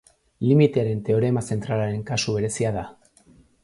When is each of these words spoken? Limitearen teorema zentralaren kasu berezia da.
Limitearen 0.51 1.03
teorema 1.11 1.45
zentralaren 1.51 2.05
kasu 2.11 2.39
berezia 2.39 2.77
da. 2.83 2.91